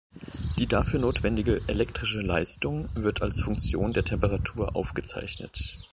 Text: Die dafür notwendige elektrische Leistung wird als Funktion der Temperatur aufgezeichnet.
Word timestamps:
Die 0.57 0.65
dafür 0.65 0.99
notwendige 0.99 1.61
elektrische 1.67 2.21
Leistung 2.21 2.89
wird 2.95 3.21
als 3.21 3.39
Funktion 3.39 3.93
der 3.93 4.03
Temperatur 4.03 4.75
aufgezeichnet. 4.75 5.75